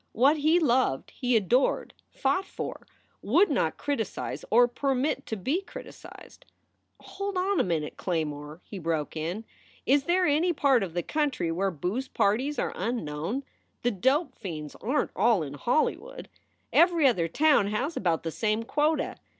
What 0.13 0.37
he 0.37 0.57
loved 0.59 1.11
he 1.11 1.35
adored, 1.37 1.93
fought 2.09 2.45
for, 2.47 2.87
would 3.21 3.51
not 3.51 3.77
criticize 3.77 4.43
or 4.49 4.67
permit 4.67 5.27
to 5.27 5.37
be 5.37 5.61
criticized. 5.61 6.43
"Hold 7.01 7.37
on 7.37 7.59
a 7.59 7.63
minute, 7.63 7.97
Claymore," 7.97 8.61
he 8.63 8.79
broke 8.79 9.15
in. 9.15 9.45
"Is 9.85 10.05
there 10.05 10.25
any 10.25 10.53
part 10.53 10.81
of 10.81 10.95
the 10.95 11.03
country 11.03 11.51
where 11.51 11.69
booze 11.69 12.07
parties 12.07 12.57
are 12.57 12.73
unknown? 12.75 13.43
The 13.83 13.91
dope 13.91 14.33
fiends 14.35 14.73
aren 14.81 15.09
t 15.09 15.13
all 15.15 15.43
in 15.43 15.53
Hollywood. 15.53 16.29
Every 16.73 17.05
other 17.05 17.27
town 17.27 17.67
has 17.67 17.95
about 17.95 18.23
the 18.23 18.31
same 18.31 18.63
quota. 18.63 19.17